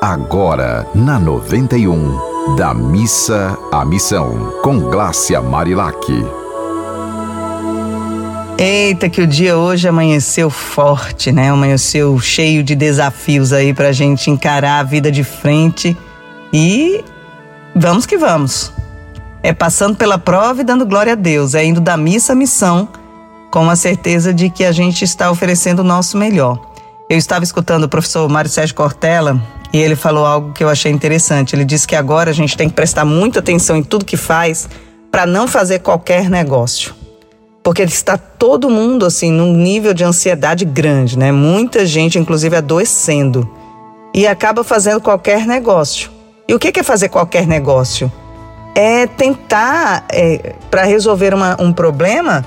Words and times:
Agora, 0.00 0.86
na 0.94 1.18
91, 1.18 2.54
da 2.54 2.72
missa 2.72 3.58
à 3.72 3.84
missão, 3.84 4.52
com 4.62 4.78
Glácia 4.78 5.42
Marilac. 5.42 5.98
Eita, 8.56 9.08
que 9.08 9.20
o 9.20 9.26
dia 9.26 9.58
hoje 9.58 9.88
amanheceu 9.88 10.50
forte, 10.50 11.32
né? 11.32 11.50
Amanheceu 11.50 12.16
cheio 12.20 12.62
de 12.62 12.76
desafios 12.76 13.52
aí 13.52 13.74
pra 13.74 13.90
gente 13.90 14.30
encarar 14.30 14.78
a 14.78 14.82
vida 14.84 15.10
de 15.10 15.24
frente 15.24 15.96
e 16.52 17.04
vamos 17.74 18.06
que 18.06 18.16
vamos. 18.16 18.72
É 19.42 19.52
passando 19.52 19.96
pela 19.96 20.16
prova 20.16 20.60
e 20.60 20.64
dando 20.64 20.86
glória 20.86 21.14
a 21.14 21.16
Deus, 21.16 21.56
é 21.56 21.64
indo 21.64 21.80
da 21.80 21.96
missa 21.96 22.34
à 22.34 22.36
missão, 22.36 22.88
com 23.50 23.68
a 23.68 23.74
certeza 23.74 24.32
de 24.32 24.48
que 24.48 24.64
a 24.64 24.70
gente 24.70 25.02
está 25.02 25.28
oferecendo 25.28 25.80
o 25.80 25.84
nosso 25.84 26.16
melhor. 26.16 26.56
Eu 27.10 27.18
estava 27.18 27.42
escutando 27.42 27.82
o 27.82 27.88
professor 27.88 28.28
Mário 28.28 28.48
Sérgio 28.48 28.76
Cortella 28.76 29.57
e 29.72 29.78
ele 29.78 29.96
falou 29.96 30.24
algo 30.24 30.52
que 30.52 30.64
eu 30.64 30.68
achei 30.68 30.90
interessante. 30.90 31.54
Ele 31.54 31.64
disse 31.64 31.86
que 31.86 31.96
agora 31.96 32.30
a 32.30 32.34
gente 32.34 32.56
tem 32.56 32.68
que 32.68 32.74
prestar 32.74 33.04
muita 33.04 33.40
atenção 33.40 33.76
em 33.76 33.82
tudo 33.82 34.04
que 34.04 34.16
faz 34.16 34.68
para 35.10 35.26
não 35.26 35.46
fazer 35.46 35.80
qualquer 35.80 36.30
negócio. 36.30 36.94
Porque 37.62 37.82
está 37.82 38.16
todo 38.16 38.70
mundo 38.70 39.04
assim 39.04 39.30
num 39.30 39.52
nível 39.52 39.92
de 39.92 40.04
ansiedade 40.04 40.64
grande, 40.64 41.18
né? 41.18 41.30
Muita 41.32 41.84
gente 41.84 42.18
inclusive 42.18 42.56
adoecendo 42.56 43.48
e 44.14 44.26
acaba 44.26 44.64
fazendo 44.64 45.00
qualquer 45.00 45.46
negócio. 45.46 46.10
E 46.48 46.54
o 46.54 46.58
que 46.58 46.80
é 46.80 46.82
fazer 46.82 47.10
qualquer 47.10 47.46
negócio? 47.46 48.10
É 48.74 49.06
tentar, 49.06 50.04
é, 50.10 50.54
para 50.70 50.84
resolver 50.84 51.34
uma, 51.34 51.60
um 51.60 51.72
problema, 51.72 52.44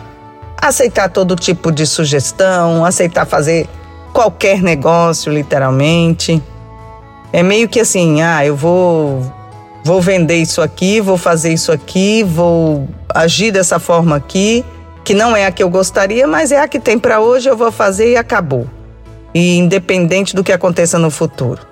aceitar 0.59 1.09
todo 1.09 1.35
tipo 1.35 1.71
de 1.71 1.85
sugestão, 1.85 2.83
aceitar 2.83 3.25
fazer 3.25 3.69
qualquer 4.11 4.61
negócio, 4.61 5.31
literalmente. 5.31 6.41
É 7.33 7.41
meio 7.41 7.69
que 7.69 7.79
assim, 7.79 8.21
ah, 8.21 8.45
eu 8.45 8.55
vou 8.55 9.21
vou 9.83 10.01
vender 10.01 10.35
isso 10.35 10.61
aqui, 10.61 11.01
vou 11.01 11.17
fazer 11.17 11.51
isso 11.51 11.71
aqui, 11.71 12.23
vou 12.23 12.87
agir 13.09 13.51
dessa 13.51 13.79
forma 13.79 14.15
aqui, 14.15 14.63
que 15.03 15.13
não 15.13 15.35
é 15.35 15.45
a 15.45 15.51
que 15.51 15.63
eu 15.63 15.69
gostaria, 15.69 16.27
mas 16.27 16.51
é 16.51 16.59
a 16.59 16.67
que 16.67 16.79
tem 16.79 16.99
para 16.99 17.19
hoje, 17.19 17.49
eu 17.49 17.57
vou 17.57 17.71
fazer 17.71 18.11
e 18.11 18.17
acabou. 18.17 18.67
E 19.33 19.57
independente 19.57 20.35
do 20.35 20.43
que 20.43 20.51
aconteça 20.51 20.99
no 20.99 21.09
futuro. 21.09 21.65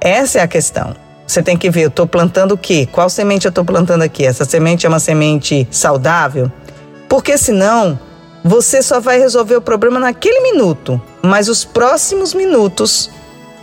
Essa 0.00 0.38
é 0.38 0.42
a 0.42 0.48
questão. 0.48 0.94
Você 1.26 1.42
tem 1.42 1.56
que 1.56 1.70
ver, 1.70 1.84
eu 1.84 1.88
estou 1.88 2.06
plantando 2.06 2.52
o 2.52 2.58
quê? 2.58 2.88
Qual 2.90 3.08
semente 3.08 3.46
eu 3.46 3.50
estou 3.50 3.64
plantando 3.64 4.02
aqui? 4.02 4.24
Essa 4.24 4.44
semente 4.44 4.84
é 4.84 4.88
uma 4.88 4.98
semente 4.98 5.66
saudável? 5.70 6.50
Porque 7.08 7.38
senão 7.38 7.98
você 8.44 8.82
só 8.82 9.00
vai 9.00 9.18
resolver 9.18 9.56
o 9.56 9.60
problema 9.60 10.00
naquele 10.00 10.40
minuto, 10.40 11.00
mas 11.22 11.48
os 11.48 11.64
próximos 11.64 12.34
minutos 12.34 13.10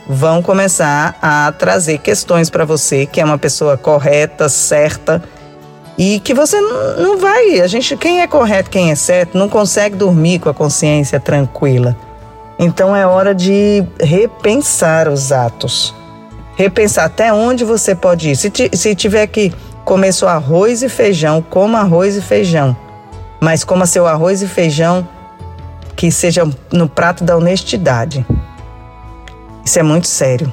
vão 0.08 0.42
começar 0.42 1.18
a 1.22 1.52
trazer 1.52 1.98
questões 1.98 2.50
para 2.50 2.66
você, 2.66 3.06
que 3.06 3.20
é 3.20 3.26
uma 3.26 3.38
pessoa 3.38 3.78
correta, 3.78 4.48
certa, 4.48 5.22
e 5.98 6.20
que 6.20 6.34
você 6.34 6.60
não 6.98 7.18
vai. 7.18 7.60
A 7.60 7.68
gente, 7.68 7.98
quem 7.98 8.22
é 8.22 8.28
correto, 8.28 8.70
quem 8.70 8.92
é 8.92 8.96
certo, 8.96 9.38
não 9.38 9.50
consegue 9.50 9.96
dormir 9.96 10.40
com 10.40 10.50
a 10.50 10.54
consciência 10.54 11.20
tranquila. 11.20 11.96
Então 12.60 12.96
é 12.96 13.06
hora 13.06 13.36
de 13.36 13.84
repensar 14.00 15.08
os 15.10 15.32
atos. 15.32 15.94
Repensar 16.56 17.06
até 17.06 17.32
onde 17.32 17.64
você 17.64 17.94
pode 17.94 18.30
ir. 18.30 18.36
Se, 18.36 18.52
se 18.74 18.96
tiver 18.96 19.28
que 19.28 19.54
comer 19.84 20.12
seu 20.12 20.28
arroz 20.28 20.82
e 20.82 20.90
feijão, 20.90 21.42
coma 21.42 21.80
arroz 21.80 22.16
e 22.16 22.22
feijão. 22.22 22.76
Mas 23.40 23.64
coma 23.64 23.86
seu 23.86 24.08
arroz 24.08 24.42
e 24.42 24.48
feijão 24.48 25.08
que 25.96 26.12
seja 26.12 26.48
no 26.72 26.88
prato 26.88 27.24
da 27.24 27.36
honestidade. 27.36 28.26
Isso 29.68 29.80
é 29.80 29.84
muito 29.84 30.08
sério. 30.08 30.50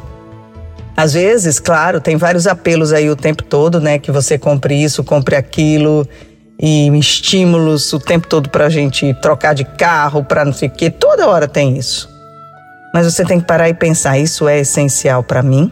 Às 0.96 1.12
vezes, 1.12 1.60
claro, 1.60 2.00
tem 2.00 2.16
vários 2.16 2.48
apelos 2.48 2.92
aí 2.92 3.08
o 3.08 3.14
tempo 3.14 3.44
todo, 3.44 3.80
né? 3.80 3.96
Que 3.96 4.10
você 4.10 4.36
compre 4.36 4.74
isso, 4.74 5.04
compre 5.04 5.36
aquilo, 5.36 6.04
e 6.58 6.88
estímulos 6.98 7.92
o 7.92 8.00
tempo 8.00 8.26
todo 8.26 8.50
para 8.50 8.66
a 8.66 8.68
gente 8.68 9.14
trocar 9.22 9.54
de 9.54 9.62
carro, 9.62 10.24
para 10.24 10.44
não 10.44 10.52
sei 10.52 10.66
o 10.66 10.72
quê. 10.72 10.90
Toda 10.90 11.28
hora 11.28 11.46
tem 11.46 11.78
isso. 11.78 12.10
Mas 12.92 13.06
você 13.06 13.24
tem 13.24 13.38
que 13.38 13.46
parar 13.46 13.68
e 13.68 13.74
pensar: 13.74 14.18
isso 14.18 14.48
é 14.48 14.58
essencial 14.58 15.22
para 15.22 15.44
mim? 15.44 15.70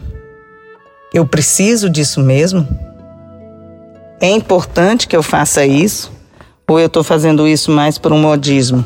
Eu 1.13 1.27
preciso 1.27 1.89
disso 1.89 2.21
mesmo? 2.21 2.65
É 4.21 4.29
importante 4.29 5.05
que 5.05 5.17
eu 5.17 5.21
faça 5.21 5.65
isso? 5.65 6.13
Ou 6.65 6.79
eu 6.79 6.87
estou 6.87 7.03
fazendo 7.03 7.45
isso 7.45 7.69
mais 7.69 7.97
por 7.97 8.13
um 8.13 8.21
modismo? 8.21 8.85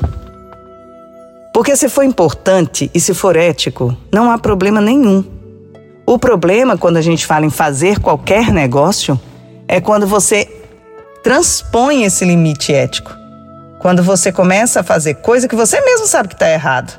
Porque 1.58 1.76
se 1.76 1.90
for 1.90 2.04
importante 2.04 2.92
e 2.94 3.00
se 3.00 3.16
for 3.16 3.36
ético, 3.36 3.98
não 4.14 4.30
há 4.30 4.38
problema 4.38 4.80
nenhum. 4.80 5.26
O 6.06 6.20
problema 6.20 6.78
quando 6.78 6.98
a 6.98 7.02
gente 7.02 7.26
fala 7.26 7.48
em 7.48 7.50
fazer 7.50 8.00
qualquer 8.00 8.54
negócio 8.54 9.20
é 9.68 9.82
quando 9.82 10.06
você 10.06 10.48
transpõe 11.24 12.04
esse 12.04 12.24
limite 12.24 12.72
ético. 12.72 13.12
Quando 13.80 14.04
você 14.04 14.32
começa 14.32 14.82
a 14.82 14.84
fazer 14.84 15.16
coisa 15.16 15.48
que 15.48 15.56
você 15.56 15.82
mesmo 15.82 16.06
sabe 16.06 16.28
que 16.28 16.36
está 16.36 16.48
errado. 16.48 16.96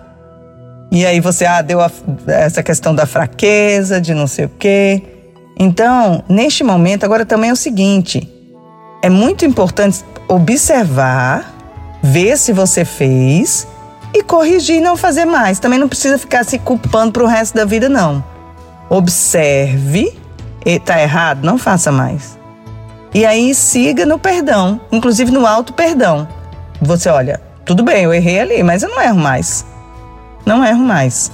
E 0.90 1.06
aí 1.06 1.20
você 1.20 1.46
ah, 1.46 1.62
deu 1.62 1.80
a, 1.80 1.88
essa 2.26 2.60
questão 2.60 2.92
da 2.92 3.06
fraqueza, 3.06 4.00
de 4.00 4.12
não 4.12 4.26
sei 4.26 4.46
o 4.46 4.50
quê. 4.58 5.00
Então, 5.56 6.24
neste 6.28 6.64
momento, 6.64 7.04
agora 7.04 7.24
também 7.24 7.50
é 7.50 7.52
o 7.52 7.56
seguinte: 7.56 8.28
é 9.04 9.08
muito 9.08 9.44
importante 9.44 10.04
observar, 10.26 11.54
ver 12.02 12.36
se 12.36 12.52
você 12.52 12.84
fez 12.84 13.68
e 14.12 14.22
corrigir 14.22 14.76
e 14.76 14.80
não 14.80 14.96
fazer 14.96 15.24
mais. 15.24 15.58
Também 15.58 15.78
não 15.78 15.88
precisa 15.88 16.18
ficar 16.18 16.44
se 16.44 16.58
culpando 16.58 17.12
para 17.12 17.24
o 17.24 17.26
resto 17.26 17.54
da 17.54 17.64
vida, 17.64 17.88
não. 17.88 18.24
Observe, 18.88 20.18
está 20.64 21.00
errado, 21.00 21.44
não 21.44 21.58
faça 21.58 21.92
mais. 21.92 22.38
E 23.14 23.24
aí 23.24 23.54
siga 23.54 24.04
no 24.04 24.18
perdão, 24.18 24.80
inclusive 24.92 25.30
no 25.30 25.46
alto 25.46 25.72
perdão. 25.72 26.28
Você 26.80 27.08
olha, 27.08 27.40
tudo 27.64 27.82
bem, 27.82 28.04
eu 28.04 28.14
errei 28.14 28.40
ali, 28.40 28.62
mas 28.62 28.82
eu 28.82 28.90
não 28.90 29.00
erro 29.00 29.18
mais. 29.18 29.64
Não 30.44 30.64
erro 30.64 30.80
mais. 30.80 31.30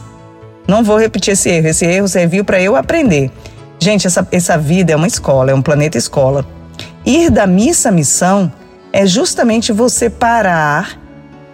Não 0.66 0.82
vou 0.82 0.98
repetir 0.98 1.32
esse 1.32 1.48
erro. 1.48 1.68
Esse 1.68 1.84
erro 1.84 2.08
serviu 2.08 2.44
para 2.44 2.60
eu 2.60 2.74
aprender. 2.74 3.30
Gente, 3.78 4.06
essa, 4.06 4.26
essa 4.32 4.56
vida 4.56 4.92
é 4.92 4.96
uma 4.96 5.06
escola, 5.06 5.50
é 5.50 5.54
um 5.54 5.62
planeta 5.62 5.98
escola. 5.98 6.44
Ir 7.04 7.30
da 7.30 7.46
missa 7.46 7.90
à 7.90 7.92
missão 7.92 8.50
é 8.92 9.04
justamente 9.04 9.72
você 9.72 10.08
parar 10.08 10.98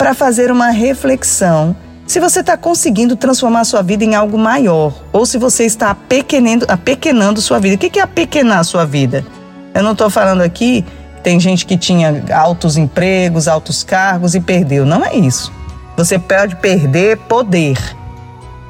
para 0.00 0.14
fazer 0.14 0.50
uma 0.50 0.70
reflexão 0.70 1.76
se 2.06 2.18
você 2.18 2.40
está 2.40 2.56
conseguindo 2.56 3.16
transformar 3.16 3.64
sua 3.64 3.82
vida 3.82 4.02
em 4.02 4.14
algo 4.14 4.38
maior 4.38 4.94
ou 5.12 5.26
se 5.26 5.36
você 5.36 5.66
está 5.66 5.90
apequenando, 5.90 6.64
apequenando 6.68 7.38
sua 7.42 7.58
vida. 7.58 7.74
O 7.74 7.78
que 7.78 7.98
é 7.98 8.02
apequenar 8.02 8.64
sua 8.64 8.86
vida? 8.86 9.26
Eu 9.74 9.82
não 9.82 9.92
estou 9.92 10.08
falando 10.08 10.40
aqui, 10.40 10.86
tem 11.22 11.38
gente 11.38 11.66
que 11.66 11.76
tinha 11.76 12.24
altos 12.34 12.78
empregos, 12.78 13.46
altos 13.46 13.84
cargos 13.84 14.34
e 14.34 14.40
perdeu. 14.40 14.86
Não 14.86 15.04
é 15.04 15.14
isso. 15.14 15.52
Você 15.98 16.18
pode 16.18 16.56
perder 16.56 17.18
poder, 17.18 17.76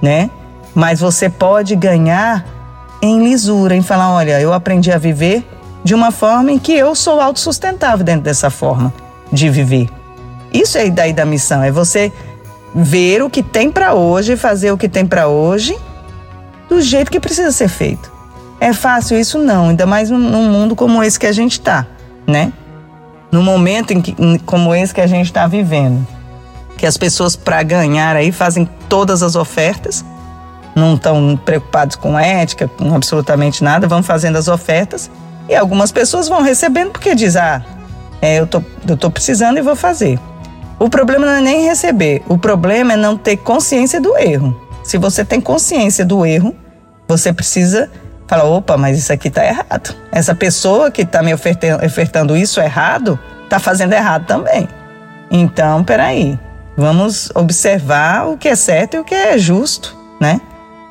né? 0.03 0.29
Mas 0.75 0.99
você 0.99 1.31
pode 1.31 1.77
ganhar 1.77 2.45
em 3.01 3.23
lisura, 3.23 3.77
em 3.77 3.83
falar: 3.83 4.11
olha, 4.11 4.41
eu 4.41 4.53
aprendi 4.53 4.91
a 4.91 4.99
viver 4.99 5.49
de 5.85 5.95
uma 5.95 6.11
forma 6.11 6.51
em 6.51 6.59
que 6.59 6.73
eu 6.73 6.93
sou 6.97 7.21
autossustentável 7.21 8.05
dentro 8.05 8.23
dessa 8.23 8.51
forma 8.51 8.93
de 9.33 9.49
viver. 9.49 10.00
Isso 10.53 10.79
é 10.79 10.89
daí 10.91 11.13
da 11.13 11.25
missão, 11.25 11.63
é 11.63 11.71
você 11.71 12.13
ver 12.75 13.23
o 13.23 13.31
que 13.31 13.43
tem 13.43 13.71
para 13.71 13.95
hoje, 13.95 14.37
fazer 14.37 14.73
o 14.73 14.79
que 14.79 14.89
tem 14.89 15.07
para 15.07 15.29
hoje 15.29 15.77
do 16.69 16.81
jeito 16.81 17.11
que 17.11 17.19
precisa 17.19 17.51
ser 17.51 17.69
feito. 17.69 18.11
É 18.61 18.73
fácil 18.73 19.19
isso 19.19 19.39
não, 19.39 19.71
ainda 19.71 19.87
mais 19.87 20.11
num, 20.11 20.19
num 20.19 20.51
mundo 20.51 20.77
como 20.77 21.03
esse 21.03 21.19
que 21.19 21.27
a 21.27 21.33
gente 21.33 21.53
está, 21.53 21.87
né? 22.27 22.53
No 23.33 23.43
momento 23.43 23.93
em 23.93 24.01
que, 24.01 24.15
como 24.45 24.75
esse 24.75 24.95
que 24.95 25.01
a 25.01 25.07
gente 25.07 25.27
está 25.27 25.47
vivendo, 25.47 26.07
que 26.77 26.87
as 26.87 26.97
pessoas 26.97 27.37
para 27.37 27.63
ganhar 27.63 28.17
aí 28.17 28.31
fazem 28.31 28.69
todas 28.89 29.23
as 29.23 29.35
ofertas, 29.35 30.05
não 30.75 30.95
estão 30.95 31.39
preocupados 31.45 31.97
com 31.97 32.19
ética, 32.19 32.69
com 32.69 32.95
absolutamente 32.95 33.65
nada, 33.65 33.89
vão 33.89 34.03
fazendo 34.03 34.37
as 34.37 34.47
ofertas 34.47 35.11
e 35.49 35.55
algumas 35.55 35.91
pessoas 35.91 36.29
vão 36.29 36.43
recebendo 36.43 36.91
porque 36.91 37.15
diz 37.15 37.37
ah, 37.37 37.65
é, 38.23 38.39
eu 38.39 38.47
tô, 38.47 38.63
eu 38.87 38.97
tô 38.97 39.11
precisando 39.11 39.59
e 39.59 39.63
vou 39.63 39.75
fazer. 39.75 40.19
O 40.81 40.89
problema 40.89 41.27
não 41.27 41.35
é 41.35 41.41
nem 41.43 41.67
receber, 41.67 42.23
o 42.27 42.39
problema 42.39 42.95
é 42.95 42.97
não 42.97 43.15
ter 43.15 43.37
consciência 43.37 44.01
do 44.01 44.17
erro. 44.17 44.59
Se 44.83 44.97
você 44.97 45.23
tem 45.23 45.39
consciência 45.39 46.07
do 46.07 46.25
erro, 46.25 46.57
você 47.07 47.35
precisa 47.35 47.91
falar: 48.27 48.45
opa, 48.45 48.79
mas 48.79 48.97
isso 48.99 49.13
aqui 49.13 49.29
está 49.29 49.45
errado. 49.45 49.95
Essa 50.11 50.35
pessoa 50.35 50.91
que 50.91 51.03
está 51.03 51.23
me 51.23 51.35
ofertando, 51.35 52.35
isso 52.35 52.59
errado, 52.63 53.19
está 53.45 53.59
fazendo 53.59 53.93
errado 53.93 54.25
também. 54.25 54.67
Então, 55.31 55.85
peraí, 55.85 56.39
vamos 56.79 57.31
observar 57.35 58.29
o 58.29 58.39
que 58.39 58.49
é 58.49 58.57
certo 58.57 58.95
e 58.95 59.01
o 59.01 59.05
que 59.05 59.15
é 59.15 59.37
justo, 59.37 59.95
né? 60.19 60.41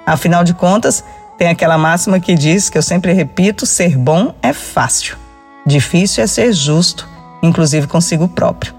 Afinal 0.06 0.44
de 0.44 0.54
contas, 0.54 1.04
tem 1.36 1.48
aquela 1.50 1.80
máxima 1.80 2.20
que 2.20 2.36
diz, 2.36 2.70
que 2.70 2.78
eu 2.78 2.84
sempre 2.84 3.12
repito: 3.12 3.66
ser 3.66 3.98
bom 3.98 4.36
é 4.44 4.54
fácil, 4.54 5.18
difícil 5.66 6.24
é 6.24 6.28
ser 6.28 6.54
justo, 6.54 7.10
inclusive 7.42 7.88
consigo 7.88 8.28
próprio. 8.28 8.79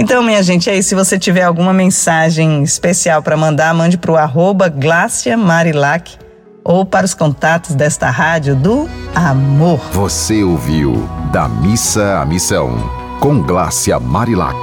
Então, 0.00 0.22
minha 0.22 0.40
gente, 0.44 0.70
é 0.70 0.78
isso. 0.78 0.90
Se 0.90 0.94
você 0.94 1.18
tiver 1.18 1.42
alguma 1.42 1.72
mensagem 1.72 2.62
especial 2.62 3.20
para 3.20 3.36
mandar, 3.36 3.74
mande 3.74 3.98
para 3.98 4.12
o 4.12 4.16
arroba 4.16 4.68
Glácia 4.68 5.36
Marilac 5.36 6.16
ou 6.62 6.86
para 6.86 7.04
os 7.04 7.14
contatos 7.14 7.74
desta 7.74 8.08
rádio 8.08 8.54
do 8.54 8.88
amor. 9.12 9.80
Você 9.90 10.44
ouviu 10.44 11.08
Da 11.32 11.48
Missa 11.48 12.20
à 12.20 12.24
Missão, 12.24 12.78
com 13.18 13.42
Glácia 13.42 13.98
Marilac. 13.98 14.56